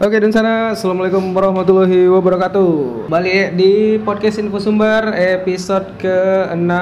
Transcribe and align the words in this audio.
Oke 0.00 0.16
dan 0.16 0.32
sana 0.32 0.72
Assalamualaikum 0.72 1.20
warahmatullahi 1.36 2.08
wabarakatuh. 2.08 3.04
Balik 3.12 3.52
di 3.52 4.00
podcast 4.00 4.40
Info 4.40 4.56
Sumber 4.56 5.12
episode 5.12 5.92
ke-6 6.00 6.72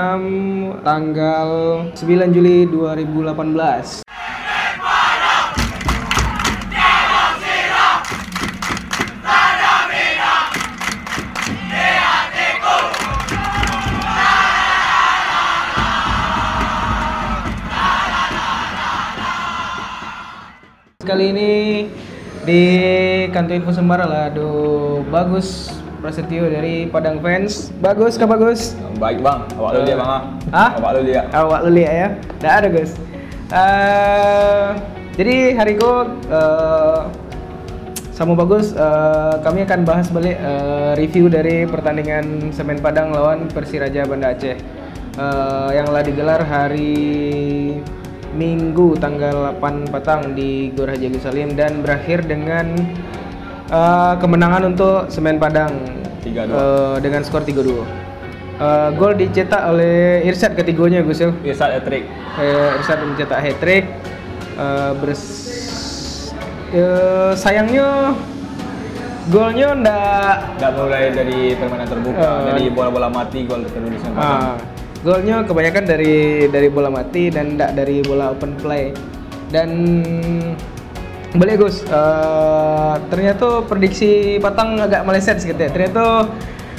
tanggal 0.86 1.50
9 1.98 2.30
Juli 2.30 2.70
2018 2.70 4.06
Kali 21.02 21.24
ini 21.34 21.50
di 22.48 22.64
kantor 23.28 23.60
Info 23.60 23.76
Sembara 23.76 24.08
lah, 24.08 24.32
aduh 24.32 25.04
bagus 25.12 25.68
Prasetyo 26.00 26.48
dari 26.48 26.88
Padang 26.88 27.20
Fans. 27.20 27.68
Bagus, 27.84 28.16
kak 28.16 28.30
bagus. 28.30 28.72
Baik 28.96 29.20
bang, 29.20 29.44
awak 29.60 29.70
lu 29.76 29.80
dia 29.84 29.96
bang 30.00 30.08
ah. 30.08 30.22
Hah? 30.54 30.70
Awak 30.80 30.90
lu 30.96 31.00
dia. 31.04 31.22
Awak 31.28 31.60
lu 31.66 31.70
lihat 31.76 31.92
ya. 31.92 32.08
Dah 32.40 32.52
ada 32.62 32.68
guys. 32.70 32.94
Eh, 33.50 34.68
jadi 35.18 35.58
hari 35.58 35.74
itu 35.76 35.92
eh, 36.30 37.00
sama 38.14 38.32
bagus 38.38 38.72
eh, 38.72 39.34
kami 39.42 39.66
akan 39.66 39.80
bahas 39.84 40.06
balik 40.08 40.38
eh, 40.38 40.92
review 40.96 41.26
dari 41.28 41.66
pertandingan 41.66 42.54
Semen 42.54 42.78
Padang 42.78 43.12
lawan 43.12 43.50
Persiraja 43.50 44.06
Banda 44.06 44.32
Aceh 44.32 44.56
eh, 45.18 45.68
yang 45.74 45.84
telah 45.90 46.02
digelar 46.06 46.40
hari 46.46 46.96
Minggu 48.28 48.92
tanggal 48.96 49.56
8 49.56 49.88
petang 49.88 50.32
di 50.32 50.68
Gor 50.72 50.88
Haji 50.88 51.08
Agus 51.08 51.24
Salim 51.24 51.52
dan 51.52 51.80
berakhir 51.80 52.22
dengan 52.22 52.76
eh, 53.66 54.14
kemenangan 54.16 54.68
untuk 54.68 55.08
Semen 55.08 55.36
Padang 55.36 55.72
3-2. 56.20 56.52
eh, 56.52 56.96
dengan 57.00 57.20
skor 57.22 57.42
3-2. 57.42 57.84
Eh, 58.58 58.88
gol 58.94 59.14
dicetak 59.14 59.70
oleh 59.70 60.20
Irsyad 60.24 60.52
ketiganya 60.52 61.00
Gus 61.00 61.22
ya. 61.22 61.30
Irsad 61.42 61.78
hat-trick. 61.78 62.04
Eh, 62.36 62.76
Irsyad 62.76 62.98
mencetak 63.00 63.38
hat 63.38 63.56
trick. 63.58 63.84
Bers- 64.98 66.34
eh, 66.74 67.30
sayangnya 67.32 68.10
golnya 69.30 69.70
ndak 69.72 70.36
Dan 70.58 70.70
mulai 70.74 71.14
dari 71.14 71.54
permainan 71.54 71.86
terbuka, 71.86 72.18
Eh. 72.18 72.44
dari 72.50 72.64
bola-bola 72.68 73.06
mati 73.06 73.46
gol 73.46 73.62
yang 73.62 74.18
ah, 74.18 74.58
golnya 75.08 75.40
kebanyakan 75.40 75.84
dari 75.88 76.16
dari 76.52 76.68
bola 76.68 76.92
mati 76.92 77.32
dan 77.32 77.56
ndak 77.56 77.72
dari 77.72 78.04
bola 78.04 78.36
open 78.36 78.52
play. 78.60 78.92
Dan 79.48 79.68
balik 81.32 81.64
Gus, 81.64 81.80
eh, 81.88 82.94
ternyata 83.08 83.64
prediksi 83.64 84.36
Patang 84.36 84.76
agak 84.76 85.08
meleset 85.08 85.40
sedikit 85.40 85.64
ya. 85.64 85.68
Ternyata 85.72 86.28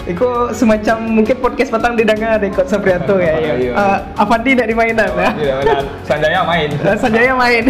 itu 0.05 0.25
semacam 0.53 1.21
mungkin 1.21 1.37
podcast 1.41 1.69
Patang 1.73 1.93
didengar 1.97 2.37
dari 2.37 2.53
Coach 2.53 2.69
Sapriato 2.69 3.17
ya. 3.17 3.33
ya. 3.41 3.53
Iya. 3.65 3.73
Eh, 3.73 3.97
Avandi 4.21 4.49
ndak 4.53 4.69
dimainan 4.69 5.09
ya. 5.09 5.29
Iya, 5.33 5.55
dan 5.65 5.85
Sanjaya 6.09 6.41
main. 6.45 6.69
Sanjaya 7.01 7.33
main. 7.33 7.63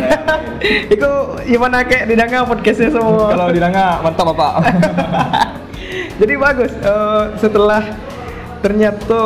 Iku 0.99 1.11
gimana 1.47 1.87
kayak 1.87 2.11
didengar 2.11 2.43
podcastnya 2.43 2.91
semua. 2.91 3.31
Kalau 3.31 3.47
dilanga 3.55 4.03
mantap 4.03 4.27
bapak. 4.35 4.53
Jadi 6.19 6.33
bagus. 6.35 6.71
eh, 6.75 7.23
setelah 7.39 7.83
ternyata 8.59 9.21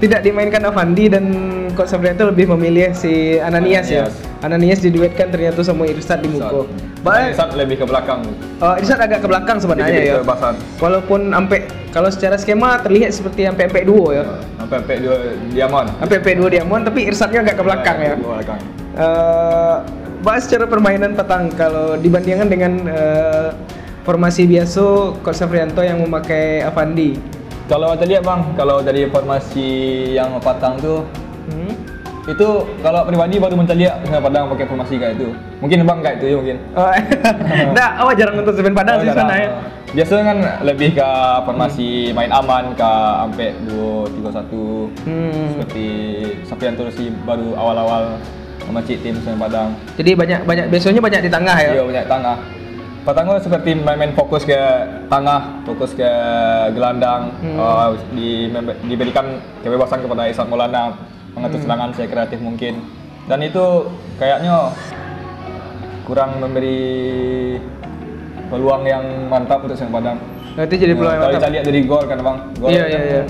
tidak 0.00 0.24
dimainkan 0.24 0.64
Avandi 0.64 1.12
dan 1.12 1.24
Coach 1.76 1.92
Sabrianto 1.92 2.24
lebih 2.26 2.48
memilih 2.56 2.96
si 2.96 3.36
Ananias, 3.36 3.86
ya. 3.86 4.08
Ananias. 4.08 4.16
Ananias 4.40 4.80
diduetkan 4.80 5.28
ternyata 5.28 5.60
sama 5.60 5.84
Irsad 5.84 6.24
di 6.24 6.32
Muko. 6.32 6.64
Baik. 7.04 7.36
Irsad 7.36 7.52
lebih 7.52 7.84
ke 7.84 7.86
belakang. 7.86 8.24
Oh, 8.64 8.74
Irsad 8.80 8.96
agak 8.96 9.20
ke 9.20 9.28
belakang 9.28 9.60
sebenarnya 9.60 10.00
Dikit 10.00 10.24
ya. 10.24 10.52
Walaupun 10.80 11.20
sampai 11.28 11.68
kalau 11.92 12.08
secara 12.08 12.40
skema 12.40 12.80
terlihat 12.80 13.12
seperti 13.12 13.44
sampai 13.44 13.68
sampai 13.68 13.84
duo 13.84 14.08
ya. 14.16 14.24
Sampai 14.56 14.76
sampai 14.80 14.96
dua 15.04 15.16
diamond. 15.52 15.88
Sampai 16.00 16.16
sampai 16.16 16.34
dua 16.40 16.48
diamond 16.48 16.82
tapi 16.88 17.00
Irsadnya 17.04 17.40
agak 17.44 17.56
ke 17.60 17.64
belakang 17.68 17.98
ya. 18.00 18.14
Ke 18.16 18.24
belakang. 18.24 18.60
Eh, 18.96 19.76
bahas 20.24 20.42
secara 20.48 20.64
permainan 20.64 21.12
petang 21.12 21.52
kalau 21.52 22.00
dibandingkan 22.00 22.48
dengan 22.48 22.72
eh, 22.88 23.48
formasi 24.08 24.48
biasa 24.48 25.16
Coach 25.20 25.36
Safrianto 25.36 25.84
yang 25.84 26.00
memakai 26.00 26.64
Avandi. 26.64 27.39
Kalau 27.70 27.94
lihat 27.94 28.26
bang, 28.26 28.40
kalau 28.58 28.82
dari 28.82 29.06
formasi 29.06 29.68
yang 30.18 30.34
patang 30.42 30.74
tuh 30.82 31.06
Hmm? 31.50 31.72
itu 32.28 32.46
kalau 32.78 33.02
pribadi 33.02 33.42
baru 33.42 33.58
mencari 33.58 33.86
lihat 33.86 34.06
dengan 34.06 34.22
padang 34.22 34.44
pakai 34.54 34.66
formasi 34.68 34.98
kayak 35.02 35.18
itu. 35.18 35.34
Mungkin 35.58 35.82
bang 35.82 35.98
kayak 35.98 36.16
itu 36.20 36.26
ya 36.30 36.36
mungkin. 36.36 36.56
Oh, 36.78 36.90
nah, 37.78 37.88
awak 38.02 38.14
jarang 38.18 38.34
nonton 38.38 38.54
Seven 38.54 38.74
Padang 38.76 38.98
Oh, 38.98 39.02
sih 39.02 39.10
sana 39.10 39.34
ya. 39.34 39.48
Biasanya 39.90 40.22
kan 40.22 40.38
lebih 40.62 40.94
ke 40.94 41.08
formasi 41.42 41.88
main 42.14 42.30
aman 42.30 42.70
ke 42.78 42.92
sampai 43.24 43.50
2 43.66 44.14
3 44.14 44.30
1 44.46 45.06
Hmm. 45.06 45.46
seperti 45.58 45.86
Sapianto 46.46 46.86
sih 46.92 47.10
baru 47.24 47.56
awal-awal 47.56 48.14
memacik 48.68 49.02
tim 49.02 49.16
Semen 49.26 49.40
Padang. 49.40 49.74
Jadi 49.98 50.10
banyak 50.14 50.40
banyak 50.46 50.66
biasanya 50.70 51.00
banyak 51.02 51.20
di 51.26 51.30
tengah 51.32 51.56
ya. 51.58 51.70
Iya 51.74 51.82
banyak 51.82 52.04
tengah. 52.06 52.36
Patanggo 53.00 53.40
seperti 53.40 53.72
main-main 53.74 54.12
fokus 54.12 54.44
ke 54.44 54.60
tengah, 55.08 55.64
fokus 55.64 55.96
ke 55.96 56.04
gelandang, 56.70 57.32
Hmm. 57.40 57.56
uh, 57.56 57.90
di, 58.12 58.52
diberikan 58.86 59.40
kebebasan 59.64 60.04
kepada 60.04 60.28
Isak 60.28 60.44
Maulana 60.46 60.92
mengatur 61.32 61.64
serangan 61.64 61.96
saya 61.96 62.12
kreatif 62.12 62.38
mungkin. 62.38 62.84
Dan 63.24 63.40
itu 63.40 63.88
kayaknya 64.20 64.76
kurang 66.04 66.44
memberi 66.44 67.56
peluang 68.50 68.82
yang 68.84 69.04
mantap 69.30 69.64
untuk 69.64 69.78
Semen 69.78 69.94
Padang. 69.94 70.18
Nanti 70.58 70.74
jadi 70.76 70.92
peluang 70.92 71.14
yang 71.14 71.22
Kalau 71.22 71.32
mantap. 71.32 71.40
kita 71.40 71.54
lihat 71.56 71.64
dari 71.64 71.80
gol 71.86 72.04
kan 72.04 72.18
bang, 72.18 72.36
gol 72.58 72.68
Iya, 72.68 72.82
kan 72.82 72.90
iya, 72.90 73.00
iya. 73.00 73.22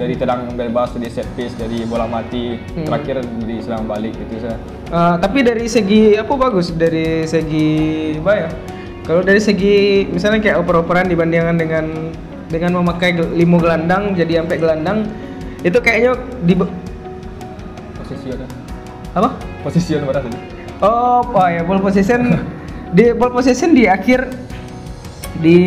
Dari 0.00 0.16
tenang 0.16 0.48
bebas, 0.56 0.96
dari 0.96 1.12
set 1.12 1.28
piece, 1.36 1.52
dari 1.54 1.84
bola 1.84 2.08
mati, 2.08 2.56
Hmm. 2.56 2.88
terakhir 2.88 3.20
di 3.44 3.60
serang 3.60 3.84
balik 3.84 4.16
gitu 4.16 4.40
saya. 4.40 4.56
Eh, 4.88 5.14
tapi 5.20 5.44
dari 5.44 5.68
segi 5.68 6.16
apa 6.16 6.32
bagus 6.32 6.72
dari 6.72 7.28
segi 7.28 7.68
apa 8.16 8.32
ya? 8.34 8.48
Kalau 9.04 9.20
dari 9.20 9.38
segi 9.38 10.08
misalnya 10.08 10.40
kayak 10.40 10.56
oper-operan 10.58 11.04
dibandingkan 11.04 11.60
dengan 11.60 11.84
dengan 12.48 12.80
memakai 12.80 13.14
limo 13.30 13.60
gelandang 13.60 14.16
jadi 14.16 14.42
sampai 14.42 14.56
gelandang 14.56 14.98
itu 15.60 15.76
kayaknya 15.78 16.16
di 16.42 16.54
Posisi 17.94 18.26
ada. 18.32 18.46
apa? 19.12 19.28
Posisi 19.60 19.90
ada 19.94 20.04
berapa 20.04 20.24
tadi? 20.24 20.38
Oh, 20.80 21.20
apa 21.22 21.42
ya 21.52 21.60
ball 21.62 21.78
possession 21.78 22.40
di 22.90 23.12
ball 23.12 23.30
possession 23.30 23.70
di 23.70 23.84
akhir 23.84 24.26
di 25.36 25.58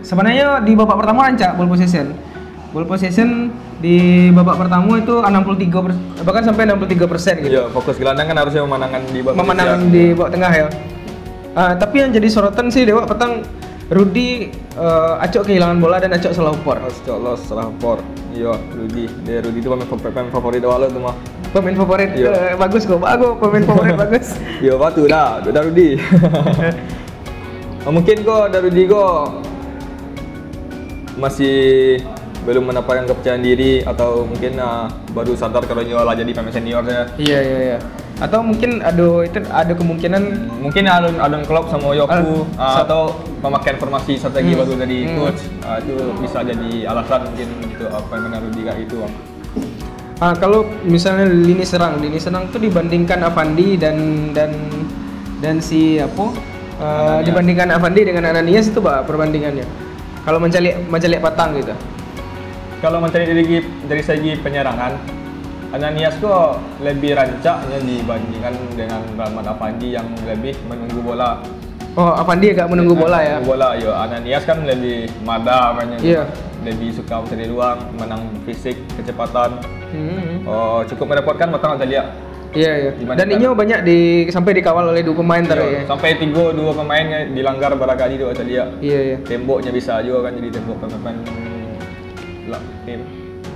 sebenarnya 0.00 0.62
di 0.62 0.72
babak 0.72 0.96
pertama 0.96 1.26
rancak 1.26 1.56
ball 1.56 1.68
possession. 1.68 2.14
Ball 2.74 2.82
possession 2.84 3.54
di 3.78 3.96
babak 4.34 4.58
pertama 4.58 4.98
itu 4.98 5.22
63 5.22 5.70
pers- 5.78 6.02
bahkan 6.20 6.42
sampai 6.42 6.66
63 6.66 7.06
persen 7.06 7.34
gitu. 7.38 7.54
Iya, 7.54 7.70
fokus 7.70 7.94
gelandang 7.94 8.26
kan 8.26 8.36
harusnya 8.36 8.66
memenangkan 8.66 9.02
di 9.08 9.20
babak 9.22 9.38
Memenangkan 9.38 9.80
di 9.88 10.04
babak 10.10 10.30
tengah 10.34 10.52
ya. 10.52 10.66
Ah, 11.54 11.72
tapi 11.78 12.02
yang 12.02 12.10
jadi 12.10 12.26
sorotan 12.26 12.74
sih 12.74 12.82
Dewa 12.82 13.06
petang 13.06 13.46
Rudi 13.86 14.50
eh, 14.74 15.14
acok 15.22 15.46
kehilangan 15.46 15.78
bola 15.78 16.02
dan 16.02 16.10
acok 16.12 16.34
salah 16.34 16.50
upor. 16.50 16.82
Astagfirullah, 16.82 17.34
salah 17.38 17.70
por. 17.78 18.02
Iya, 18.34 18.58
Rudi. 18.74 19.06
Dia 19.22 19.38
Rudi 19.38 19.62
itu 19.62 19.70
pemain, 19.70 19.86
pemain 19.86 20.26
favorit 20.34 20.62
awal 20.66 20.90
tuh 20.90 20.98
mah. 20.98 21.14
Pemain 21.54 21.76
favorit 21.78 22.10
Iya. 22.10 22.58
bagus 22.58 22.82
kok, 22.82 22.98
bagus 22.98 23.38
pemain 23.38 23.62
favorit 23.62 23.94
bagus. 24.02 24.34
Iya, 24.58 24.74
batu 24.74 25.06
dah, 25.06 25.38
udah 25.46 25.62
Rudi. 25.62 25.94
Oh, 27.84 27.92
mungkin 27.92 28.24
kok 28.24 28.48
dari 28.48 28.64
Rudi 28.64 28.88
kok 28.88 29.44
masih 31.20 32.00
belum 32.44 32.68
mendapatkan 32.68 33.08
kepercayaan 33.08 33.40
diri 33.40 33.80
atau 33.82 34.28
mungkin 34.28 34.60
ah, 34.60 34.86
baru 35.16 35.32
sadar 35.32 35.64
kalau 35.64 35.80
nyola 35.80 36.12
jadi 36.12 36.30
pemain 36.30 36.52
senior 36.52 36.84
ya. 36.84 37.02
Iya 37.16 37.38
iya 37.40 37.58
iya. 37.72 37.78
Atau 38.22 38.46
mungkin 38.46 38.78
ada 38.78 39.26
itu 39.26 39.42
ada 39.50 39.74
kemungkinan 39.74 40.22
Mungkin 40.62 40.86
Alun 40.86 41.18
Alun 41.18 41.42
Klopp 41.42 41.66
sama 41.72 41.96
Yoku 41.98 42.46
ah, 42.54 42.84
atau 42.86 43.10
pemakaian 43.42 43.80
formasi 43.80 44.20
strategi 44.20 44.54
Hmm. 44.54 44.60
baru 44.62 44.72
dari 44.78 44.98
Hmm. 45.08 45.16
coach 45.18 45.40
ah, 45.66 45.76
itu 45.82 45.96
bisa 46.22 46.44
jadi 46.46 46.70
alasan 46.86 47.26
mungkin 47.32 47.48
gitu 47.74 47.84
apa 47.90 48.12
yang 48.14 48.76
gitu 48.86 48.94
bang. 49.02 49.14
Ah, 50.22 50.30
kalau 50.38 50.62
misalnya 50.86 51.26
lini 51.26 51.66
serang, 51.66 51.98
lini 51.98 52.22
serang 52.22 52.46
tuh 52.54 52.62
dibandingkan 52.62 53.18
Avandi 53.24 53.74
dan 53.74 54.30
dan 54.30 54.52
dan 55.42 55.58
si 55.58 55.98
apa? 55.98 56.30
eh, 56.74 56.82
Ananias. 56.82 57.22
dibandingkan 57.30 57.68
Avandi 57.70 58.00
dengan 58.02 58.24
Ananias 58.30 58.66
itu 58.70 58.78
pak 58.78 59.06
perbandingannya. 59.06 59.66
Kalau 60.26 60.38
mencari 60.38 60.74
mencari 60.86 61.18
patang 61.18 61.54
gitu. 61.58 61.74
Kalau 62.82 62.98
mencari 63.00 63.24
dari 63.26 63.42
dari 63.86 64.02
segi 64.02 64.38
penyerangan, 64.38 64.92
Ananias 65.74 66.14
kok 66.22 66.62
lebih 66.84 67.18
rancaknya 67.18 67.78
dibandingkan 67.82 68.54
dengan 68.78 69.02
Rahmat 69.18 69.46
Afandi 69.50 69.98
yang 69.98 70.06
lebih 70.22 70.54
menunggu 70.70 71.02
bola. 71.02 71.42
Oh, 71.94 72.10
Avandi 72.10 72.50
agak 72.50 72.70
menunggu 72.70 72.94
bola 72.94 73.22
ya. 73.22 73.38
Menunggu 73.38 73.50
bola, 73.54 73.68
yo. 73.78 73.90
Ananias 73.94 74.42
kan 74.42 74.66
lebih 74.66 75.10
mada 75.22 75.74
mainnya. 75.74 75.98
Iya. 76.02 76.22
Lebih 76.66 76.90
suka 76.94 77.22
mencari 77.22 77.46
ruang, 77.46 77.78
menang 77.98 78.22
fisik, 78.42 78.74
kecepatan. 78.98 79.62
Hmm. 79.94 80.42
Oh, 80.46 80.82
cukup 80.86 81.14
merepotkan 81.14 81.54
kita 81.54 81.86
lihat. 81.86 82.06
Iya 82.54 82.72
iya. 82.78 82.90
Dan 83.18 83.34
Inyo 83.34 83.50
banyak 83.58 83.82
di 83.82 83.98
sampai 84.30 84.54
dikawal 84.54 84.94
oleh 84.94 85.02
dua 85.02 85.18
pemain 85.18 85.42
tadi 85.42 85.58
Iya, 85.58 85.70
ya. 85.74 85.82
sampai 85.90 86.14
tiga 86.22 86.54
dua 86.54 86.70
pemainnya 86.70 87.26
dilanggar 87.26 87.74
barangkali 87.74 88.14
tuh 88.14 88.26
kata 88.30 88.46
dia 88.46 88.70
Iya 88.78 89.00
iya. 89.02 89.16
temboknya 89.26 89.74
bisa 89.74 89.98
juga 90.06 90.30
kan 90.30 90.38
jadi 90.38 90.54
tembok 90.54 90.86
pemain 90.86 91.18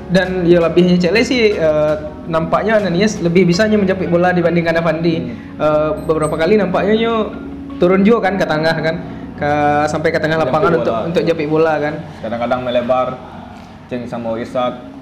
Dan 0.09 0.49
ya 0.49 0.65
lebihnya 0.65 0.97
Cele 0.97 1.21
sih 1.21 1.53
eh, 1.53 1.95
nampaknya 2.29 2.81
Ananias 2.81 3.21
lebih 3.21 3.45
bisanya 3.45 3.77
menjepit 3.77 4.09
bola 4.09 4.33
dibandingkan 4.33 4.81
Avandi. 4.81 5.17
Eh, 5.37 5.91
beberapa 6.09 6.35
kali 6.37 6.57
nampaknya 6.57 6.95
Nyo 6.97 7.15
turun 7.77 8.03
juga 8.03 8.33
kan 8.33 8.35
ke 8.41 8.47
tengah 8.49 8.77
kan 8.81 8.97
ke 9.39 9.51
sampai 9.87 10.11
ke 10.11 10.19
tengah 10.19 10.43
lapangan 10.43 10.83
untuk 10.83 10.95
untuk 11.15 11.23
jepit 11.23 11.47
bola 11.47 11.79
kan. 11.79 11.95
kadang-kadang 12.19 12.67
melebar 12.67 13.15
ceng 13.87 14.03
sama 14.11 14.35
Isak 14.35 14.99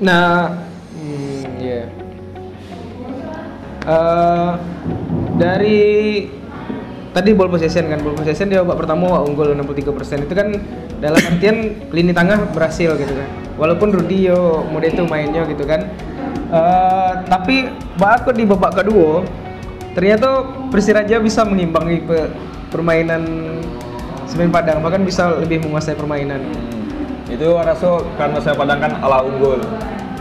Nah, 0.00 0.56
hmm, 0.96 1.60
iya. 1.60 1.84
Eh, 3.84 4.52
dari 5.36 5.80
tadi 7.10 7.34
ball 7.34 7.50
possession 7.50 7.90
kan, 7.90 7.98
ball 8.00 8.14
possession 8.14 8.46
dia 8.46 8.62
babak 8.62 8.86
pertama 8.86 9.18
wah, 9.18 9.22
unggul 9.22 9.50
63% 9.52 10.26
itu 10.26 10.34
kan 10.34 10.48
dalam 10.98 11.18
artian 11.18 11.56
lini 11.90 12.14
tengah 12.14 12.50
berhasil 12.54 12.94
gitu 12.94 13.12
kan. 13.12 13.28
Walaupun 13.58 13.92
Rudi 13.92 14.30
yo 14.30 14.64
mode 14.70 14.88
itu 14.88 15.02
mainnya 15.04 15.44
gitu 15.44 15.66
kan. 15.66 15.90
Eh, 16.50 17.12
tapi 17.30 17.70
aku 17.94 18.34
di 18.34 18.42
babak 18.42 18.82
kedua 18.82 19.22
ternyata 19.94 20.42
Persiraja 20.70 21.18
bisa 21.18 21.46
mengimbangi 21.46 22.02
pe- 22.02 22.30
permainan 22.70 23.22
Semen 24.26 24.50
Padang 24.50 24.78
bahkan 24.82 25.02
bisa 25.02 25.34
lebih 25.38 25.62
menguasai 25.62 25.94
permainan. 25.94 26.38
Hmm. 26.42 26.78
itu 27.30 27.46
rasa 27.54 28.02
karena 28.18 28.42
saya 28.42 28.58
padang 28.58 28.82
kan 28.82 28.90
ala 28.98 29.22
unggul 29.22 29.62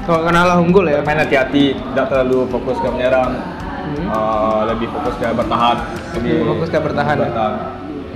Kalau 0.06 0.22
karena 0.26 0.46
lah 0.46 0.58
unggul 0.62 0.86
ya. 0.86 1.02
main 1.02 1.18
hati-hati 1.18 1.74
tidak 1.74 2.06
terlalu 2.06 2.46
fokus 2.50 2.78
ke 2.78 2.86
menyerang 2.86 3.34
Hmm. 3.90 4.08
Uh, 4.10 4.62
lebih 4.70 4.88
fokus 4.94 5.16
ke 5.18 5.28
bertahan. 5.34 5.78
Lebih 6.20 6.34
fokus 6.46 6.70
ke 6.70 6.80
bertahan. 6.80 7.18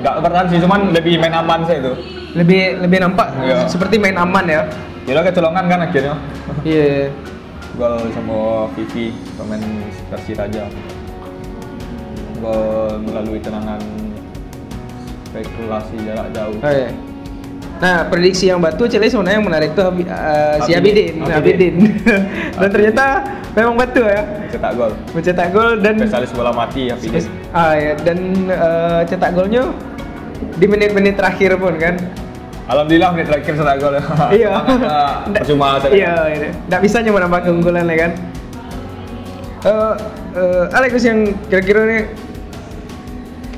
nggak 0.03 0.19
bertahan 0.19 0.47
sih 0.51 0.59
cuman 0.59 0.91
lebih 0.91 1.15
main 1.17 1.33
aman 1.33 1.63
saya 1.65 1.79
itu. 1.79 1.93
Lebih 2.33 2.81
lebih 2.83 2.97
nampak? 3.01 3.29
Iya. 3.39 3.69
seperti 3.69 4.01
main 4.01 4.17
aman 4.17 4.45
ya? 4.45 4.61
Gila 5.05 5.21
kecolongan 5.23 5.65
kan 5.69 5.79
akhirnya. 5.85 6.15
Iya 6.65 7.13
gol 7.73 7.97
sama 8.13 8.69
Vivi 8.77 9.09
pemain 9.33 9.63
Persiraja 10.13 10.69
gol 12.37 13.01
melalui 13.01 13.39
tenangan 13.41 13.81
spekulasi 15.31 15.95
jarak 16.05 16.29
jauh. 16.35 16.57
Oh, 16.61 16.69
iya. 16.69 16.91
Nah 17.83 18.07
prediksi 18.07 18.47
yang 18.47 18.63
batu 18.63 18.87
Cile 18.87 19.11
sebenarnya 19.11 19.43
yang 19.43 19.47
menarik 19.51 19.75
tuh 19.75 19.91
eh, 20.07 20.55
si 20.63 20.71
Abidin. 20.71 21.19
Abidin. 21.19 21.35
Abidin. 21.35 21.75
Dan 22.63 22.69
ternyata 22.71 23.05
memang 23.51 23.75
batu 23.75 23.99
ya. 24.07 24.23
Cetak 24.47 24.71
gol. 24.79 24.91
Mencetak 25.11 25.47
gol 25.51 25.69
dan 25.83 25.99
spesialis 25.99 26.31
bola 26.31 26.55
mati 26.55 26.87
ya 26.87 26.95
Pidin 26.95 27.27
ah 27.51 27.75
ya 27.75 27.91
dan 28.01 28.17
eh, 28.47 29.01
cetak 29.05 29.35
golnya 29.35 29.67
di 30.55 30.65
menit-menit 30.65 31.19
terakhir 31.19 31.59
pun 31.59 31.75
kan? 31.75 31.99
Alhamdulillah 32.71 33.09
menit 33.11 33.27
terakhir 33.27 33.53
cetak 33.59 33.75
gol 33.83 33.93
iya. 34.39 34.53
Semangat, 34.63 35.27
eh, 35.35 35.39
percuma 35.43 35.67
saya 35.83 35.91
iya 35.91 36.15
iya. 36.31 36.49
Nggak 36.71 36.81
bisa 36.87 36.97
cuma 37.03 37.15
menambah 37.19 37.39
keunggulan 37.43 37.85
ya 37.91 37.97
kan? 37.99 38.11
Eh, 39.63 39.93
eh, 40.39 40.77
Alex 40.77 40.91
yang 41.03 41.19
kira-kira 41.51 41.81
nih 41.83 42.03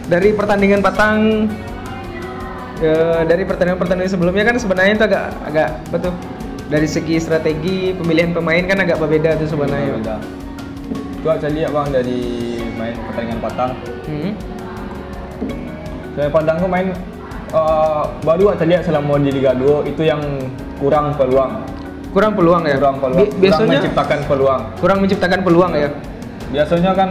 dari 0.06 0.30
pertandingan 0.34 0.82
Patang 0.82 1.50
eh, 2.78 3.22
dari 3.24 3.44
pertandingan-pertandingan 3.44 4.12
sebelumnya 4.12 4.44
kan 4.44 4.56
sebenarnya 4.56 4.94
itu 4.94 5.06
agak 5.06 5.26
agak 5.44 5.70
betul 5.90 6.12
dari 6.66 6.86
segi 6.86 7.16
strategi 7.18 7.94
pemilihan 7.94 8.32
pemain 8.32 8.64
kan 8.64 8.78
agak 8.80 8.98
berbeda 8.98 9.38
tuh 9.38 9.48
sebenarnya. 9.48 9.96
Beda. 9.96 10.18
Itu 11.16 11.28
saya 11.32 11.52
lihat 11.52 11.72
bang 11.72 11.88
dari 11.92 12.22
main 12.72 12.96
pertandingan 13.04 13.40
Patang 13.40 13.72
Hmm. 14.06 14.32
saya 16.14 16.30
Padang 16.30 16.58
tuh 16.58 16.68
main 16.68 16.88
eh, 17.52 18.04
baru 18.22 18.54
saya 18.54 18.68
lihat 18.70 18.84
selama 18.84 19.18
di 19.18 19.32
Liga 19.32 19.52
2 19.52 19.86
itu 19.86 20.02
yang 20.02 20.22
kurang 20.76 21.14
peluang 21.14 21.62
Kurang 22.10 22.32
peluang 22.32 22.64
ya. 22.64 22.80
kurang 22.80 22.98
peluang 22.98 23.18
Bi- 23.18 23.28
kurang 23.28 23.42
biasanya 23.42 23.72
menciptakan 23.76 24.20
peluang 24.24 24.62
kurang 24.78 24.98
menciptakan 25.02 25.40
peluang 25.42 25.72
ya. 25.74 25.90
biasanya 26.48 26.92
kan 26.94 27.10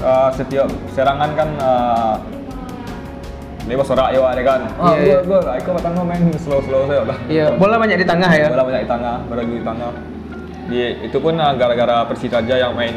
uh, 0.00 0.30
setiap 0.32 0.68
serangan 0.90 1.30
kan 1.34 1.48
uh, 1.58 2.14
lewat 3.70 3.86
sorak 3.86 4.08
ya 4.10 4.20
ada 4.20 4.42
kan 4.42 4.60
ah 4.76 4.94
Iya, 4.98 5.22
gol 5.22 5.40
gol 5.40 5.44
aku 5.46 5.70
patang 5.78 5.94
main 6.02 6.22
slow 6.36 6.60
slow 6.66 6.90
saya 6.90 7.06
lah 7.06 7.18
Iya, 7.30 7.54
bola 7.54 7.78
banyak 7.78 7.96
di 8.02 8.06
tengah 8.06 8.30
ya. 8.30 8.50
bola 8.50 8.64
banyak 8.66 8.82
di 8.82 8.90
tengah 8.90 9.16
beradu 9.30 9.52
di 9.54 9.64
tengah 9.64 9.90
di, 10.70 10.78
itu 11.02 11.18
pun 11.18 11.34
uh, 11.38 11.54
gara-gara 11.54 12.06
Persiraja 12.06 12.54
yang 12.58 12.74
main 12.74 12.94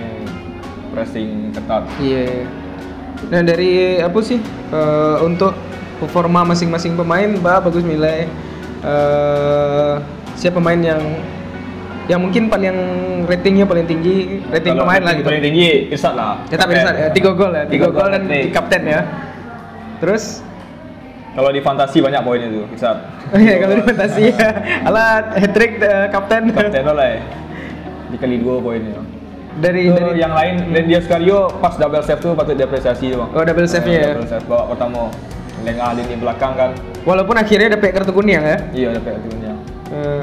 pressing 0.90 1.54
ketat 1.54 1.86
Iya. 2.02 2.46
Nah 3.32 3.42
dari 3.42 3.98
apa 3.98 4.20
sih 4.20 4.36
eh, 4.74 5.18
untuk 5.24 5.56
performa 5.96 6.44
masing-masing 6.44 7.00
pemain, 7.00 7.32
Mbak 7.40 7.72
bagus 7.72 7.86
nilai 7.88 8.28
eh 8.84 9.94
siapa 10.36 10.60
pemain 10.60 10.76
yang 10.76 11.00
yang 12.12 12.20
mungkin 12.20 12.52
paling 12.52 12.76
ratingnya 13.32 13.64
paling 13.64 13.88
tinggi 13.88 14.44
rating 14.52 14.76
Kalau 14.76 14.84
pemain 14.84 15.02
lah 15.08 15.14
gitu. 15.16 15.28
paling 15.32 15.40
tinggi 15.40 15.88
Irsat 15.88 16.14
lah 16.20 16.44
Tetap 16.52 16.68
Kapten. 16.68 16.84
Irsat 16.84 16.96
ya, 17.00 17.08
tiga 17.16 17.32
gol 17.32 17.52
ya, 17.56 17.64
tiga 17.64 17.88
gol 17.88 18.10
dan 18.12 18.24
kapten 18.52 18.82
ya. 18.84 19.02
Terus 20.04 20.44
kalau 21.34 21.50
di 21.50 21.60
fantasi 21.60 21.98
banyak 22.00 22.22
poinnya 22.22 22.48
tuh 22.48 22.66
Irsat 22.70 22.98
oh 23.28 23.40
iya 23.40 23.56
kalau 23.58 23.74
di 23.74 23.84
fantasi 23.84 24.24
ya, 24.30 24.48
alat 24.84 25.26
hat 25.34 25.52
trick 25.52 25.72
kapten. 26.10 26.44
kapten 26.50 26.84
lah 26.86 27.08
ya 27.08 27.20
dikali 28.10 28.38
dua 28.38 28.56
poinnya 28.60 29.02
dari 29.56 29.86
itu 29.86 29.94
dari 29.96 30.18
yang 30.18 30.32
lain 30.32 30.56
dan 30.70 30.84
dia 30.84 31.00
Scario 31.00 31.50
pas 31.58 31.74
double 31.74 32.02
save 32.02 32.18
tuh 32.20 32.34
patut 32.34 32.54
diapresiasi 32.54 33.14
bang 33.14 33.30
Oh, 33.32 33.44
double 33.44 33.66
save-nya 33.66 34.00
ya. 34.00 34.12
double 34.14 34.26
save 34.28 34.46
babak 34.46 34.66
pertama 34.70 35.10
lengah 35.62 35.90
lini 35.94 36.16
belakang 36.18 36.54
kan 36.54 36.70
walaupun 37.04 37.36
akhirnya 37.36 37.68
dapat 37.72 37.94
kartu 37.94 38.12
kuning 38.12 38.38
ya. 38.38 38.58
iya 38.72 38.88
dapat 38.92 39.18
turunnya 39.20 39.54
Eh, 39.90 40.22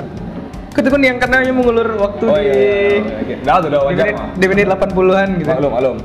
kartu 0.71 0.91
kuning 0.91 1.15
karena 1.17 1.37
hanya 1.41 1.53
mengulur 1.53 1.89
waktu 1.97 2.25
oh 2.25 2.35
di 2.35 2.43
iya, 2.43 2.55
iya, 2.55 2.91
iya, 3.01 3.19
iya. 3.25 3.37
dah 3.41 3.56
tuh 3.56 3.69
dah 3.69 3.81
di 3.81 3.87
wajar 3.89 4.06
di 4.35 4.47
menit 4.47 4.67
80-an 4.69 5.29
gitu. 5.37 5.49
maklum 5.49 5.71
maklum 5.73 5.97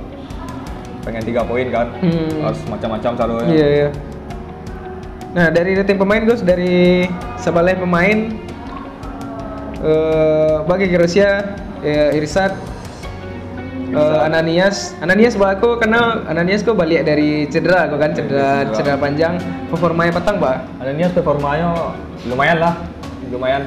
pengen 1.01 1.21
tiga 1.23 1.41
poin 1.41 1.67
kan 1.69 1.87
Hmm. 1.97 2.29
harus 2.41 2.59
macam-macam 2.65 3.11
sarunya 3.15 3.45
Iya, 3.47 3.67
iya. 3.71 3.87
Nah, 5.35 5.51
dari 5.51 5.75
rating 5.75 5.99
pemain 5.99 6.23
Gus 6.23 6.39
dari 6.39 7.03
sebalai 7.35 7.75
pemain 7.75 8.31
eh 9.83 10.55
bagi 10.63 10.87
Rusia 10.95 11.43
ya, 11.83 12.15
Irsat 12.15 12.55
Irsat. 13.91 14.19
Ananias 14.25 14.95
Ananias 14.97 15.35
bah 15.35 15.53
aku 15.53 15.75
kenal 15.77 16.23
Ananias 16.25 16.63
kok 16.63 16.79
balik 16.79 17.03
dari 17.03 17.45
cedera 17.51 17.91
kok 17.91 17.99
kan 17.99 18.15
cedera 18.15 18.63
Cedera. 18.63 18.73
cedera 18.73 18.95
panjang 18.95 19.33
performanya 19.67 20.15
petang 20.15 20.39
Pak 20.39 20.57
ada 20.79 20.91
niat 20.95 21.11
performanya 21.11 21.91
lumayan 22.25 22.57
lah 22.63 22.73
lumayan 23.29 23.63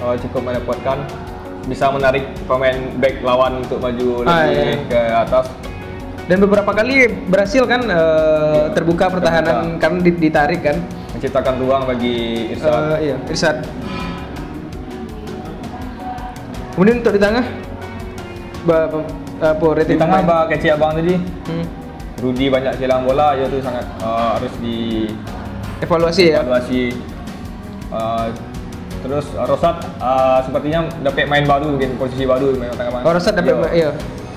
Oh, 0.00 0.16
cukup 0.16 0.48
merepotkan 0.48 1.04
bisa 1.68 1.92
menarik 1.92 2.24
pemain 2.48 2.72
back 2.96 3.20
lawan 3.20 3.60
untuk 3.60 3.84
maju 3.84 4.24
Ah, 4.24 4.48
lebih 4.48 4.80
iya. 4.80 4.88
ke 4.88 5.00
atas 5.12 5.44
dan 6.30 6.38
beberapa 6.38 6.70
kali 6.70 6.94
berhasil 7.26 7.66
kan 7.66 7.82
eh, 7.82 8.64
terbuka 8.70 9.10
pertahanan 9.10 9.54
Terbuka. 9.66 9.80
karena 9.82 9.98
di- 10.00 10.18
ditarik 10.20 10.60
kan 10.62 10.76
menciptakan 11.10 11.58
ruang 11.58 11.82
bagi 11.84 12.16
Irsat 12.54 12.70
Eh, 12.70 12.98
iya 13.02 13.16
Irsat 13.26 13.56
kemudian 16.72 17.02
untuk 17.02 17.12
di 17.12 17.20
tengah 17.20 17.44
ba- 18.62 18.88
apa 19.42 19.58
di 19.58 19.74
rating 19.74 19.98
tengah 19.98 20.20
pemain? 20.22 20.46
bak 20.46 20.54
kecil 20.54 20.70
abang 20.72 20.92
tadi 20.94 21.14
Hmm. 21.18 21.66
Rudi 22.20 22.46
banyak 22.46 22.76
silang 22.76 23.02
bola 23.02 23.32
ya 23.32 23.48
itu 23.48 23.58
sangat 23.58 23.84
uh, 23.98 24.36
harus 24.36 24.52
di 24.58 25.08
evaluasi 25.80 26.24
ya 26.30 26.40
evaluasi 26.40 26.82
Uh, 27.90 28.30
terus 29.02 29.26
uh, 29.34 29.42
Rosat 29.42 29.82
uh, 29.98 30.38
sepertinya 30.40 30.86
dapat 31.02 31.26
main 31.26 31.42
baru 31.42 31.74
mungkin 31.74 31.98
posisi 31.98 32.22
baru 32.22 32.54
main 32.54 32.70
tengah 32.70 33.02
Oh, 33.02 33.10
Rosat 33.10 33.34
dapat 33.34 33.50
main- 33.56 33.74
iya. 33.74 33.90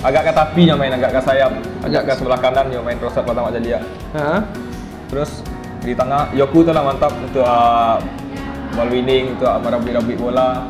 Agak 0.04 0.22
ke 0.28 0.32
tapinya 0.36 0.74
main 0.76 0.92
agak 0.92 1.16
ke 1.16 1.20
sayap 1.24 1.52
Agak- 1.80 2.04
ke 2.04 2.12
sebelah 2.14 2.36
kanan 2.36 2.68
yo 2.68 2.84
main 2.84 3.00
Rosat 3.00 3.24
pertama 3.24 3.48
jadi 3.48 3.80
ya. 3.80 3.80
Terus 5.08 5.40
di 5.80 5.92
tengah 5.92 6.28
Yoku 6.32 6.60
tuh 6.64 6.72
lah 6.72 6.84
mantap 6.84 7.12
untuk 7.16 7.44
uh, 7.44 7.96
ball 8.72 8.88
winning 8.88 9.32
untuk 9.36 9.48
uh, 9.48 9.60
merabik-rabik 9.60 10.16
bola. 10.16 10.64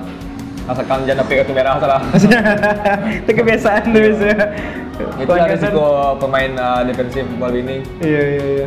Asalkan 0.65 1.05
jangan 1.05 1.29
dapat 1.29 1.45
kartu 1.45 1.53
merah 1.53 1.77
salah 1.77 2.01
itu 3.21 3.31
kebiasaan 3.37 3.85
tuh 3.85 4.01
biasanya 4.01 4.47
itu 5.21 5.29
lah 5.29 5.47
risiko 5.53 5.85
pemain 6.17 6.51
uh, 6.57 6.81
defensif 6.87 7.25
ball 7.37 7.53
winning. 7.53 7.83
Iya 8.01 8.23
iya 8.23 8.45
iya. 8.49 8.67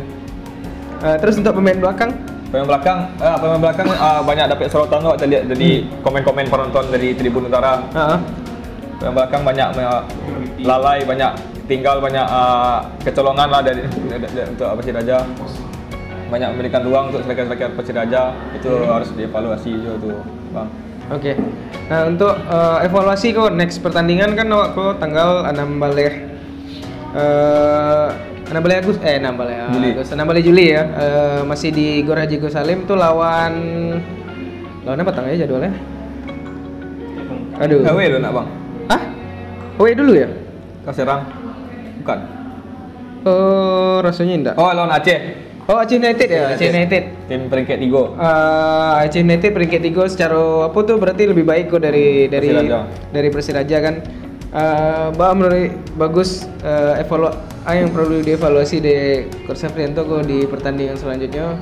Terus 1.18 1.38
untuk 1.38 1.58
pemain 1.58 1.78
belakang? 1.78 2.10
Pemain 2.48 2.64
belakang, 2.64 2.98
pemain 3.20 3.60
belakang 3.60 3.86
uh, 3.92 4.24
banyak 4.24 4.46
dapat 4.48 4.72
sorotan 4.72 5.04
kok 5.04 5.20
kita 5.20 5.26
lihat 5.28 5.44
dari 5.52 5.84
komen-komen 6.00 6.48
penonton 6.48 6.84
dari 6.88 7.12
Tribun 7.12 7.50
Utara. 7.50 7.76
Pemain 8.98 9.14
belakang 9.14 9.42
banyak 9.46 9.68
banyak 9.78 9.96
lalai, 10.66 10.98
banyak 11.06 11.30
tinggal 11.70 12.02
banyak 12.02 12.26
uh, 12.26 12.82
kecolongan 13.00 13.46
lah 13.46 13.62
dari, 13.62 13.86
dari- 14.10 14.26
dari- 14.26 14.50
untuk 14.50 14.66
Persiraja. 14.74 15.22
Banyak 16.28 16.48
memberikan 16.52 16.82
ruang 16.84 17.08
untuk 17.08 17.22
striker-striker 17.24 17.72
Persiraja 17.72 18.34
itu 18.52 18.68
harus 18.84 19.08
dievaluasi 19.14 19.70
juga 19.70 19.94
tuh, 19.96 20.20
Bang. 20.52 20.68
Oke. 21.08 21.32
Nah, 21.88 22.04
untuk 22.04 22.36
eh, 22.36 22.84
evaluasi 22.84 23.32
kok 23.32 23.56
next 23.56 23.80
pertandingan 23.80 24.36
kan 24.36 24.44
awak 24.52 24.76
kok 24.76 25.00
tanggal 25.00 25.40
6 25.48 25.56
balik 25.80 26.20
eh 27.16 28.08
6 28.44 28.60
balik 28.60 28.76
Agus 28.84 28.96
eh 29.00 29.16
6 29.16 29.40
balik 29.40 29.56
Juli. 29.72 29.88
Agus, 29.96 30.08
6 30.12 30.20
balik 30.20 30.44
Juli 30.44 30.66
ya. 30.76 30.82
Eh, 30.84 31.40
masih 31.48 31.72
di 31.72 32.04
Gor 32.04 32.20
Haji 32.20 32.36
Gus 32.36 32.52
Salim 32.52 32.84
tuh 32.84 33.00
lawan 33.00 33.52
lawan 34.84 35.00
apa 35.00 35.12
tanggalnya 35.16 35.48
jadwalnya? 35.48 35.72
Aduh. 37.56 37.80
Gawe 37.80 38.04
lo 38.12 38.18
nak 38.20 38.32
bang? 38.36 38.48
Hah? 39.78 39.86
Away 39.86 39.94
dulu 39.94 40.12
ya? 40.18 40.26
Kau 40.82 40.90
serang? 40.90 41.22
Bukan. 42.02 42.18
Oh, 43.22 44.02
rasanya 44.02 44.34
enggak. 44.34 44.54
Oh 44.58 44.74
lawan 44.74 44.90
Aceh. 44.90 45.18
Oh, 45.70 45.78
Aceh 45.78 46.02
United 46.02 46.26
ya, 46.26 46.58
Aceh 46.58 46.66
United. 46.66 47.02
Tim 47.30 47.46
peringkat 47.46 47.78
tiga. 47.78 48.02
Eh, 48.18 49.04
Aceh 49.06 49.22
United 49.22 49.50
peringkat 49.54 49.80
tiga 49.86 50.02
secara 50.10 50.66
apa 50.66 50.78
tuh 50.82 50.98
berarti 50.98 51.30
lebih 51.30 51.46
baik 51.46 51.70
kok 51.70 51.78
dari 51.78 52.26
dari 52.26 52.50
Persiraja. 52.50 52.78
dari 53.14 53.28
Persiraja 53.30 53.76
kan. 53.78 53.94
Eh, 54.48 55.06
bah 55.14 55.30
menurut 55.36 55.70
bagus 55.94 56.48
eh, 56.66 57.04
evalu 57.04 57.30
ah, 57.68 57.74
yang 57.76 57.94
perlu 57.94 58.18
dievaluasi 58.24 58.82
di 58.82 58.96
Coach 59.46 59.62
Safrianto 59.62 60.02
kok 60.02 60.26
di 60.26 60.42
pertandingan 60.42 60.98
selanjutnya. 60.98 61.54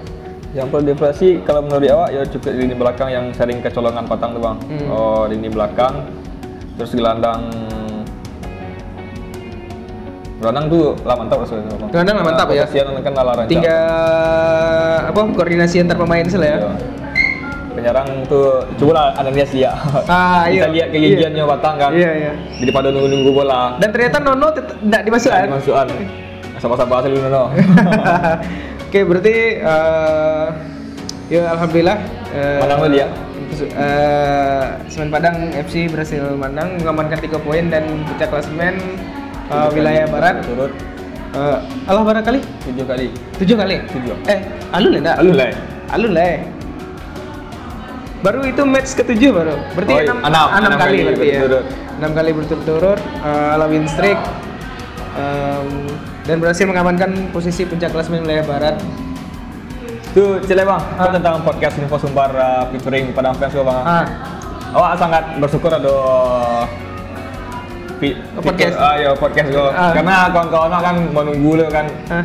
Yang 0.57 0.67
perlu 0.73 0.83
dievaluasi 0.89 1.29
kalau 1.45 1.69
menurut 1.69 1.91
awak 1.93 2.17
ya 2.17 2.23
cukup 2.25 2.49
di 2.55 2.59
lini 2.65 2.75
belakang 2.79 3.13
yang 3.13 3.29
sering 3.37 3.61
kecolongan 3.61 4.09
patang 4.09 4.39
tuh 4.39 4.41
bang. 4.41 4.57
Hmm. 4.73 4.89
Oh 4.89 5.23
lini 5.29 5.53
belakang, 5.53 6.07
terus 6.79 6.95
gelandang 6.97 7.53
gelandang 10.37 10.67
tuh 10.69 10.93
lah 11.09 11.17
mantap 11.17 11.39
rasanya 11.41 11.65
bang. 11.73 11.89
Gelandang 11.93 12.15
lah 12.21 12.25
mantap 12.29 12.49
ya. 12.53 12.65
Kasihan 12.69 12.87
kan 13.01 13.13
rancak. 13.17 13.49
Tiga 13.49 13.79
apa 15.09 15.21
koordinasi 15.33 15.77
antar 15.81 15.97
pemain 15.97 16.27
sih 16.29 16.37
lah 16.37 16.49
ya. 16.49 16.59
Iya. 16.61 16.71
Penyerang 17.77 18.09
tuh 18.25 18.65
coba 18.81 18.93
lah 18.97 19.07
analisis 19.21 19.53
dia. 19.53 19.73
Ah, 20.09 20.45
Kita 20.49 20.69
iya. 20.69 20.73
lihat 20.73 20.89
kegigihannya 20.93 21.45
batang 21.45 21.75
kan. 21.77 21.91
Iya, 21.93 22.11
iya. 22.17 22.33
Jadi 22.61 22.71
pada 22.73 22.89
nunggu-nunggu 22.89 23.31
bola. 23.33 23.77
Dan 23.81 23.93
ternyata 23.93 24.17
Nono 24.21 24.49
tidak 24.53 25.03
dimasukkan. 25.05 25.49
Masukan. 25.53 25.87
Sama-sama 26.57 27.05
hasil 27.05 27.13
dulu 27.13 27.29
no. 27.29 27.45
Oke, 28.89 29.05
berarti 29.05 29.61
eh, 29.61 30.47
ya 31.29 31.53
alhamdulillah 31.53 31.99
eh, 32.33 32.61
Menang 32.65 32.79
lo 32.81 32.89
dia. 32.89 33.07
eh, 33.61 34.65
Semen 34.89 35.13
Padang 35.13 35.53
FC 35.53 35.85
berhasil 35.93 36.23
menang 36.33 36.81
mengamankan 36.81 37.21
3 37.21 37.45
poin 37.45 37.65
dan 37.69 37.85
pecah 38.09 38.29
klasemen 38.33 38.79
eh, 39.47 39.69
wilayah 39.73 40.05
barat. 40.09 40.35
Turut 40.43 40.73
Eh, 41.37 41.59
Allah 41.85 42.01
barat 42.01 42.25
kali? 42.25 42.41
tujuh 42.65 42.87
kali. 42.89 43.07
7 43.37 43.61
kali. 43.61 43.77
Tujuh. 43.93 44.17
Eh, 44.25 44.39
alun 44.73 44.97
ya 44.97 45.01
enggak? 45.05 45.17
Alun 45.21 45.35
lah. 45.37 45.49
Alun 45.93 46.13
lah. 46.17 46.25
ya. 46.25 46.39
Baru 48.25 48.41
itu 48.43 48.63
match 48.65 48.97
ketujuh 48.97 49.31
baru. 49.31 49.55
Berarti 49.77 49.93
Oh, 49.93 49.99
iya. 50.01 50.07
enam, 50.09 50.17
Enam. 50.25 50.47
enam 50.49 50.61
Enam 50.65 50.79
kali 50.81 50.97
kali 50.97 51.03
berarti 51.05 51.27
ya. 51.29 51.41
Enam 51.97 52.11
kali 52.13 52.31
berturut-turut 52.33 52.99
eh, 53.21 53.55
ala 53.55 53.67
win 53.69 53.85
streak 53.87 54.17
Em, 55.17 55.89
dan 56.25 56.37
berhasil 56.37 56.69
mengamankan 56.69 57.33
posisi 57.33 57.65
puncak 57.65 57.89
klasemen 57.89 58.21
wilayah 58.21 58.45
barat. 58.45 58.77
Itu 60.13 60.45
Cile 60.45 60.61
bang, 60.61 60.77
Ah. 60.97 61.09
Tentang 61.09 61.41
podcast 61.41 61.77
Info 61.77 61.97
Sumbar 61.97 62.33
uh, 62.33 62.69
featuring 62.69 63.13
Padang 63.13 63.33
Fans 63.33 63.53
bang. 63.53 63.81
Ah, 63.81 64.05
Awak 64.73 64.93
sangat 64.99 65.25
bersyukur 65.41 65.73
ada 65.73 65.93
fi- 67.97 68.17
Oh, 68.33 68.43
podcast. 68.43 68.77
ah, 68.77 68.95
ya 68.95 69.11
podcast 69.13 69.49
gue. 69.49 69.69
Ah. 69.69 69.93
Karena 69.93 70.29
kawan-kawan 70.29 70.71
kan 70.77 70.97
menunggu 71.11 71.51
lo 71.55 71.67
kan. 71.67 71.87
ah. 72.09 72.25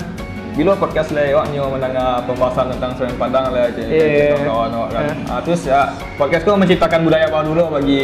Bila 0.51 0.75
podcast 0.75 1.15
lah 1.15 1.23
awak 1.31 1.47
nyo 1.49 1.71
mendengar 1.71 2.19
pembahasan 2.27 2.75
tentang 2.75 2.91
Semen 2.93 3.15
Padang 3.15 3.55
lah 3.55 3.71
cik, 3.71 3.87
Iya. 3.87 4.35
kawan 4.43 4.67
awak 4.69 4.89
kan. 4.91 5.03
Ah. 5.23 5.31
Ah, 5.31 5.39
terus 5.39 5.63
ya 5.63 5.87
podcast 6.15 6.43
gue 6.43 6.51
menciptakan 6.53 6.99
budaya 7.01 7.27
baru 7.27 7.55
dulu 7.55 7.63
bagi 7.71 8.03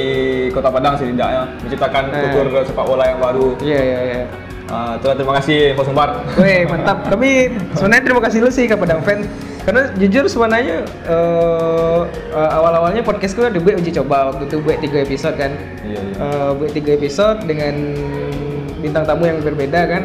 Kota 0.49 0.71
Padang 0.71 0.95
setidaknya, 0.95 1.43
menciptakan 1.59 2.03
Ah. 2.07 2.31
kultur 2.31 2.63
sepak 2.63 2.85
bola 2.87 3.03
yang 3.03 3.19
baru. 3.19 3.51
Iya 3.59 3.79
iya 3.81 3.99
iya. 4.01 4.21
Itulah 4.67 5.15
terima 5.15 5.33
kasih 5.39 5.71
Info 5.73 5.83
Sumbar. 5.87 6.27
Weh 6.35 6.67
mantap. 6.67 7.07
Kami 7.07 7.55
sebenarnya 7.71 8.03
terima 8.03 8.21
kasih 8.23 8.39
lu 8.43 8.51
sih 8.51 8.67
kepada 8.67 8.99
fans 8.99 9.23
karena 9.67 9.91
jujur 9.99 10.31
sebenarnya 10.31 10.87
eh, 11.07 12.01
eh, 12.31 12.49
awal-awalnya 12.55 13.03
podcastku 13.03 13.43
udah 13.43 13.59
buat 13.59 13.75
uji 13.83 13.91
coba 13.99 14.31
waktu 14.31 14.47
itu 14.47 14.63
buat 14.63 14.79
tiga 14.79 15.03
episode 15.03 15.35
kan. 15.35 15.51
Iya, 15.83 15.99
iya. 15.99 16.23
Eh, 16.23 16.51
buat 16.55 16.71
tiga 16.71 16.91
episode 16.95 17.43
dengan 17.43 17.75
bintang 18.79 19.03
tamu 19.03 19.27
yang 19.27 19.43
berbeda 19.43 19.81
kan. 19.91 20.03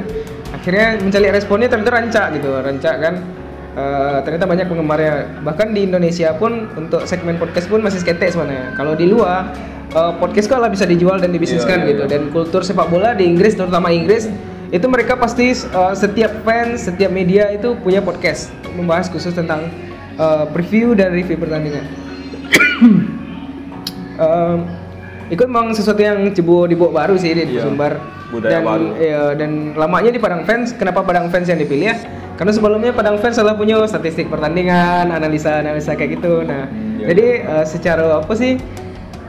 Akhirnya 0.50 0.98
mencari 0.98 1.30
responnya 1.30 1.70
ternyata 1.70 1.90
rancak 1.94 2.26
gitu, 2.38 2.50
rancak 2.58 2.96
kan. 3.02 3.14
Eh, 3.72 4.18
ternyata 4.26 4.44
banyak 4.50 4.66
penggemarnya. 4.66 5.14
Bahkan 5.46 5.68
di 5.74 5.80
Indonesia 5.86 6.34
pun 6.34 6.66
untuk 6.74 7.06
segmen 7.06 7.38
podcast 7.38 7.70
pun 7.70 7.82
masih 7.86 8.02
sketek 8.02 8.34
sebenarnya. 8.34 8.74
Kalau 8.74 8.98
di 8.98 9.06
luar 9.10 9.50
podcast 9.92 10.48
kok 10.48 10.56
lah 10.56 10.72
bisa 10.72 10.88
dijual 10.88 11.20
dan 11.20 11.30
dibisniskan 11.36 11.84
Iya, 11.84 11.86
iya, 11.86 11.90
gitu. 11.92 12.02
iya. 12.08 12.12
Dan 12.16 12.22
kultur 12.32 12.64
sepak 12.64 12.88
bola 12.88 13.12
di 13.12 13.28
Inggris 13.28 13.54
terutama 13.54 13.92
Inggris 13.92 14.26
itu 14.72 14.86
mereka 14.88 15.14
pasti 15.14 15.52
uh, 15.70 15.92
setiap 15.92 16.32
fans, 16.42 16.88
setiap 16.88 17.12
media 17.12 17.52
itu 17.52 17.76
punya 17.78 18.00
podcast 18.00 18.48
membahas 18.72 19.12
khusus 19.12 19.36
tentang 19.36 19.68
uh, 20.16 20.48
preview 20.48 20.96
dan 20.96 21.12
review 21.12 21.36
pertandingan. 21.36 21.84
Um, 24.12 24.68
itu 25.32 25.40
memang 25.48 25.72
sesuatu 25.72 25.96
yang 26.04 26.28
cebu 26.36 26.68
dibawa 26.68 27.04
baru 27.04 27.16
sih 27.16 27.32
di 27.32 27.56
Iya, 27.56 27.64
Sumbar 27.64 27.96
budaya 28.28 28.60
dan 28.60 28.62
baru. 28.62 28.86
iya, 29.00 29.22
dan 29.32 29.50
lamanya 29.72 30.12
di 30.12 30.20
Padang 30.20 30.44
Fans. 30.44 30.76
Kenapa 30.76 31.00
Padang 31.00 31.32
Fans 31.32 31.48
yang 31.48 31.56
dipilih 31.56 31.88
ya? 31.90 31.96
Karena 32.36 32.52
sebelumnya 32.52 32.92
Padang 32.92 33.16
Fans 33.16 33.40
adalah 33.40 33.56
punya 33.56 33.80
statistik 33.88 34.28
pertandingan, 34.28 35.08
analisa-analisa 35.08 35.96
kayak 35.96 36.20
gitu. 36.20 36.44
Nah, 36.44 36.68
Hmm, 36.68 37.00
iya, 37.00 37.06
jadi 37.08 37.26
uh, 37.48 37.64
secara 37.64 38.20
apa 38.20 38.32
sih? 38.36 38.60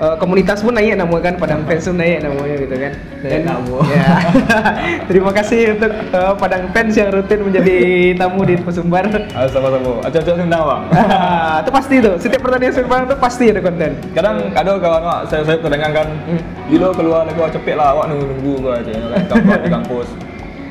Uh, 0.04 0.16
komunitas 0.20 0.60
pun 0.60 0.76
naik 0.76 1.00
nama 1.00 1.16
kan 1.18 1.40
Padang 1.40 1.64
Fans 1.64 1.88
pun 1.88 1.96
naik 1.96 2.20
namanya 2.20 2.56
gitu 2.60 2.76
kan. 2.76 2.92
Nama. 3.24 3.78
Ya. 3.94 4.08
Terima 5.10 5.32
kasih 5.32 5.80
untuk 5.80 5.92
uh, 6.12 6.36
Padang 6.36 6.68
Fans 6.70 6.92
yang 6.92 7.10
rutin 7.10 7.40
menjadi 7.40 7.78
tamu 8.20 8.44
di 8.44 8.60
Pesumbar. 8.60 9.08
Ah, 9.32 9.48
sama-sama. 9.48 10.04
Acak-acak 10.04 10.36
sendang 10.36 10.64
bang. 10.64 10.82
itu 11.64 11.72
pasti 11.72 11.96
tuh. 12.04 12.16
Setiap 12.20 12.42
pertandingan 12.44 12.74
Pesumbar 12.76 13.00
itu 13.06 13.16
pasti 13.16 13.46
ada 13.48 13.62
konten. 13.64 13.92
Kadang 14.12 14.36
ada 14.52 14.72
kawan 14.76 15.02
awak 15.02 15.22
saya 15.32 15.42
saya 15.48 15.58
terdengar 15.58 15.92
kan 15.94 16.08
Hmm. 16.24 16.40
Bila 16.68 16.92
keluar 16.92 17.24
lagi 17.24 17.38
awak 17.38 17.52
cepet 17.52 17.76
lah 17.76 17.92
awak 17.92 18.06
nunggu-nunggu 18.08 18.54
gua 18.60 18.74
aja 18.80 18.92
kan 19.28 19.40
di 19.60 19.70
kampus. 19.70 20.08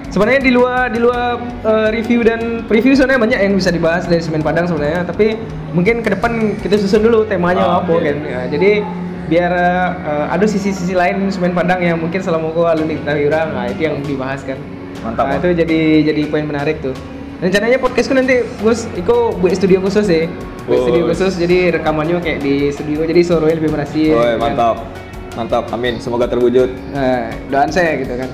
Sebenarnya 0.08 0.40
di 0.40 0.52
luar 0.52 0.92
di 0.92 1.00
luar 1.00 1.40
uh, 1.64 1.88
review 1.88 2.20
dan 2.20 2.68
preview 2.68 2.92
sebenarnya 2.92 3.20
banyak 3.20 3.40
yang 3.48 3.54
bisa 3.56 3.72
dibahas 3.72 4.04
dari 4.04 4.20
Semen 4.20 4.44
Padang 4.44 4.68
sebenarnya, 4.68 5.08
tapi 5.08 5.40
mungkin 5.72 6.04
ke 6.04 6.12
depan 6.12 6.52
kita 6.60 6.76
susun 6.76 7.00
dulu 7.00 7.24
temanya 7.24 7.64
Ah, 7.64 7.80
apa 7.80 7.88
oke. 7.88 8.04
kan. 8.04 8.16
Ya, 8.20 8.40
jadi 8.44 8.84
biar 9.26 9.52
uh, 10.02 10.26
ada 10.30 10.44
sisi-sisi 10.44 10.92
lain 10.92 11.28
Semen 11.28 11.52
Padang 11.52 11.78
yang 11.78 11.98
mungkin 11.98 12.22
selama 12.22 12.50
alun 12.52 12.86
diketahui 12.86 13.26
orang, 13.28 13.48
nah 13.52 13.64
itu 13.66 13.80
yang 13.82 14.00
dibahas 14.02 14.42
kan. 14.42 14.58
Mantap, 15.02 15.24
Nah, 15.26 15.34
itu 15.36 15.48
jadi 15.58 15.80
jadi 16.06 16.22
poin 16.30 16.46
menarik 16.46 16.78
tuh. 16.78 16.94
Rencananya 17.42 17.82
podcastku 17.82 18.14
nanti 18.14 18.46
Gus, 18.62 18.86
Iko 18.94 19.34
buat 19.34 19.50
studio 19.50 19.82
khusus 19.82 20.06
ya. 20.06 20.30
Buat 20.62 20.78
Oh. 20.78 20.82
studio 20.86 21.02
khusus 21.10 21.34
jadi 21.34 21.74
rekamannya 21.74 22.22
kayak 22.22 22.38
di 22.38 22.70
studio 22.70 23.02
jadi 23.02 23.18
suaranya 23.20 23.58
lebih 23.58 23.74
berhasil. 23.74 24.14
Woi, 24.14 24.38
kan. 24.38 24.38
mantap. 24.38 24.76
Mantap. 25.34 25.64
Amin. 25.74 25.98
Semoga 25.98 26.30
terwujud. 26.30 26.70
Nah, 26.94 27.34
doaan 27.50 27.66
saya 27.66 27.98
gitu 27.98 28.14
kan. 28.14 28.30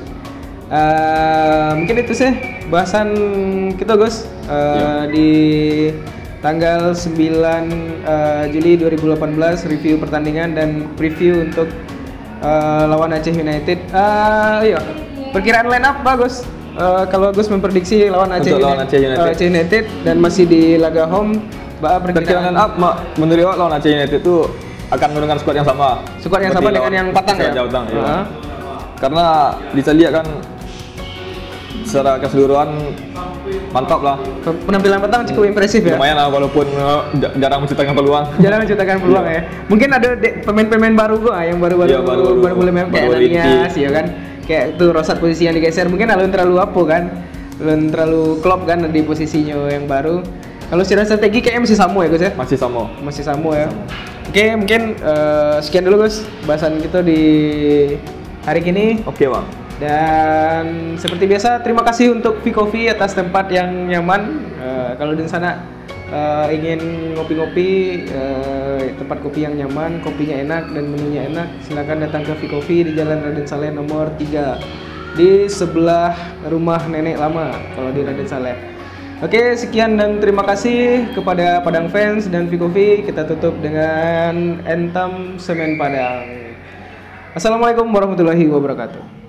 Eh, 0.69 1.71
mungkin 1.73 2.05
itu 2.05 2.13
sih 2.13 2.29
bahasan 2.69 3.09
kita 3.81 3.97
Gus 3.97 4.29
Eh, 4.45 4.53
Iya. 4.53 4.93
di 5.09 5.29
tanggal 6.39 6.95
9 6.95 7.19
eh, 7.19 8.45
Juli 8.55 8.73
2018 8.79 9.73
review 9.73 9.99
pertandingan 9.99 10.55
dan 10.55 10.87
preview 10.95 11.43
untuk 11.43 11.67
eh, 12.43 12.85
lawan 12.87 13.15
Aceh 13.15 13.35
United. 13.35 13.79
Eh, 13.91 14.59
iya, 14.75 14.81
perkiraan 15.35 15.67
line 15.67 15.87
up 15.87 16.03
bagus. 16.07 16.47
Eh, 16.79 17.05
kalau 17.11 17.35
Gus 17.35 17.51
memprediksi 17.51 18.07
lawan 18.07 18.31
Aceh, 18.31 18.55
Untuk 18.55 18.63
lawan 18.63 18.87
Aceh 18.87 18.99
United. 19.03 19.27
eh, 19.27 19.33
Aceh 19.35 19.47
United 19.51 19.85
dan 20.07 20.17
masih 20.23 20.45
di 20.47 20.63
laga 20.79 21.11
home, 21.11 21.43
Mbak 21.83 22.11
Perkiraan 22.15 22.55
up 22.55 22.75
mak 22.79 22.95
menurut 23.19 23.43
awak 23.51 23.57
lawan 23.59 23.73
Aceh 23.79 23.91
United 23.91 24.19
itu 24.23 24.47
akan 24.89 25.09
menggunakan 25.13 25.39
squad 25.43 25.57
yang 25.59 25.69
sama. 25.69 26.01
Squad 26.23 26.41
yang 26.47 26.55
sama 26.55 26.71
dengan 26.71 26.93
yang 26.95 27.09
Patang 27.13 27.37
ya? 27.37 27.53
Patang, 27.53 27.85
iya. 27.91 28.03
Heeh. 28.03 28.25
Karena 28.99 29.27
bisa 29.75 29.91
lihat 29.95 30.11
kan 30.23 30.27
secara 31.89 32.21
keseluruhan 32.21 32.69
mantap 33.73 34.01
lah. 34.05 34.17
Penampilan 34.45 35.01
petang 35.01 35.25
cukup 35.25 35.49
impresif 35.49 35.81
ya. 35.81 35.97
Lumayan 35.97 36.21
lah 36.21 36.29
walaupun 36.29 36.69
uh, 36.77 37.09
jarang 37.41 37.65
menciptakan 37.65 37.97
peluang. 37.97 38.25
Jarang 38.45 38.59
menciptakan 38.65 38.97
peluang 39.01 39.25
ya. 39.25 39.41
Mungkin 39.73 39.89
ada 39.89 40.09
pemain-pemain 40.45 40.95
baru 40.95 41.17
gua 41.17 41.41
yang 41.45 41.59
baru-baru 41.59 41.89
Iya, 41.89 42.01
baru, 42.05 42.25
baru- 42.45 42.57
mulai 42.61 42.73
main 42.77 42.87
kayak 42.93 43.09
baru 43.09 43.25
Ananias 43.25 43.75
ya 43.75 43.89
kan. 43.89 44.07
Kayak 44.45 44.65
tuh 44.77 44.89
Rosat 44.93 45.17
posisi 45.21 45.49
yang 45.49 45.57
digeser 45.57 45.89
mungkin 45.89 46.09
alun 46.13 46.29
terlalu 46.29 46.57
apa 46.61 46.81
kan. 46.85 47.03
Alun 47.59 47.89
terlalu 47.89 48.23
klop 48.45 48.69
kan 48.69 48.85
di 48.89 49.01
posisinya 49.01 49.69
yang 49.73 49.89
baru. 49.89 50.21
Kalau 50.69 50.85
secara 50.85 51.09
strategi 51.09 51.41
kayaknya 51.41 51.65
masih 51.65 51.79
sama 51.81 51.99
ya 52.05 52.09
Gus 52.13 52.23
ya. 52.29 52.33
Masih 52.37 52.57
sama. 52.61 52.83
Masih 53.01 53.25
sama 53.25 53.51
ya. 53.57 53.69
Oke, 54.29 54.45
mungkin 54.61 54.81
eh, 55.01 55.57
sekian 55.65 55.89
dulu 55.89 56.05
Gus 56.05 56.29
bahasan 56.45 56.77
kita 56.85 57.01
di 57.01 57.21
hari 58.45 58.61
ini. 58.65 59.01
Oke 59.09 59.25
bang. 59.25 59.68
Dan 59.79 60.95
seperti 60.99 61.31
biasa, 61.31 61.63
terima 61.63 61.87
kasih 61.87 62.19
untuk 62.19 62.43
V 62.43 62.51
Coffee 62.51 62.91
atas 62.91 63.15
tempat 63.15 63.47
yang 63.55 63.87
nyaman. 63.87 64.43
Eh, 64.59 64.91
kalau 64.99 65.15
di 65.15 65.23
sana 65.31 65.63
eh, 66.11 66.47
ingin 66.59 67.15
ngopi-ngopi 67.15 67.71
eh, 68.11 68.91
tempat 68.99 69.23
kopi 69.23 69.47
yang 69.47 69.55
nyaman, 69.55 70.03
kopinya 70.03 70.35
enak 70.35 70.75
dan 70.75 70.85
menunya 70.91 71.31
enak, 71.31 71.49
silakan 71.63 72.03
datang 72.03 72.27
ke 72.27 72.51
Coffee 72.51 72.91
di 72.91 72.93
Jalan 72.99 73.23
Raden 73.23 73.47
Saleh 73.47 73.71
nomor 73.71 74.11
3 74.19 75.15
di 75.15 75.47
sebelah 75.47 76.15
rumah 76.51 76.83
nenek 76.91 77.15
lama 77.15 77.55
kalau 77.79 77.95
di 77.95 78.03
Raden 78.03 78.27
Saleh. 78.27 78.59
Oke, 79.19 79.59
sekian 79.59 79.99
dan 79.99 80.23
terima 80.23 80.47
kasih 80.47 81.11
kepada 81.11 81.59
Padang 81.63 81.91
fans 81.91 82.31
dan 82.31 82.47
Vikovi. 82.47 83.03
Kita 83.03 83.27
tutup 83.27 83.59
dengan 83.59 84.63
Anthem 84.63 85.43
Semen 85.43 85.75
Padang. 85.75 86.55
Assalamualaikum 87.35 87.91
warahmatullahi 87.91 88.47
wabarakatuh. 88.47 89.28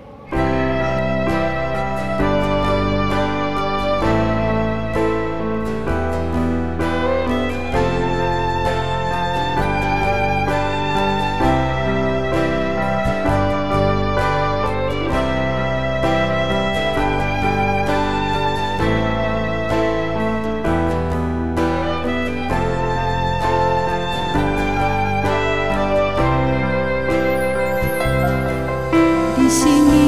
see 29.59 29.81
me. 29.81 29.98